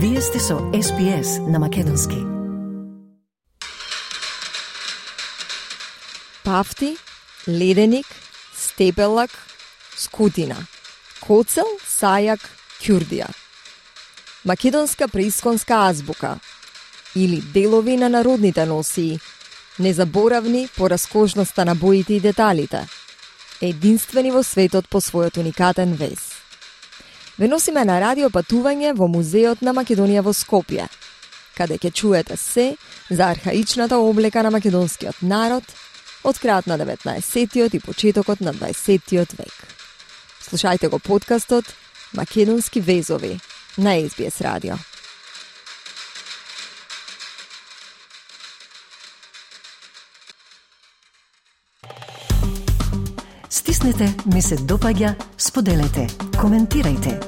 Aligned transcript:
Вие 0.00 0.20
сте 0.20 0.38
со 0.38 0.54
SPS 0.54 1.50
на 1.50 1.58
Македонски. 1.58 2.16
Пафти, 6.44 6.96
леденик, 7.48 8.06
степелак, 8.56 9.30
скутина, 9.96 10.56
коцел, 11.20 11.66
сајак, 11.82 12.38
кюрдија. 12.78 13.26
Македонска 14.44 15.08
преисконска 15.08 15.74
азбука 15.88 16.38
или 17.16 17.40
делови 17.40 17.96
на 17.96 18.08
народните 18.08 18.66
носии, 18.66 19.18
незаборавни 19.78 20.68
по 20.76 20.90
раскошноста 20.90 21.64
на 21.64 21.74
боите 21.74 22.14
и 22.14 22.20
деталите, 22.20 22.86
единствени 23.60 24.30
во 24.30 24.44
светот 24.46 24.88
по 24.88 25.00
својот 25.00 25.40
уникатен 25.40 25.94
вес. 25.94 26.37
Ве 27.38 27.46
носиме 27.46 27.84
на 27.86 28.00
радио 28.02 28.32
патување 28.34 28.96
во 28.98 29.06
Музеот 29.06 29.60
на 29.62 29.70
Македонија 29.70 30.24
во 30.26 30.32
Скопје, 30.34 30.88
каде 31.54 31.76
ќе 31.78 31.92
чуете 31.94 32.36
се 32.36 32.72
за 33.10 33.28
архаичната 33.30 33.98
облека 33.98 34.42
на 34.42 34.50
македонскиот 34.50 35.22
народ 35.22 35.62
од 36.26 36.40
крајот 36.42 36.66
на 36.66 36.78
19-тиот 36.82 37.78
и 37.78 37.80
почетокот 37.80 38.42
на 38.42 38.54
20-тиот 38.54 39.38
век. 39.38 39.54
Слушајте 40.50 40.90
го 40.90 40.98
подкастот 40.98 41.64
Македонски 42.12 42.80
везови 42.80 43.38
на 43.78 43.94
SBS 43.94 44.42
радио. 44.42 44.74
Стиснете, 53.50 54.14
ми 54.34 54.42
се 54.42 54.56
допаѓа, 54.56 55.14
споделете, 55.38 56.08
коментирайте. 56.40 57.27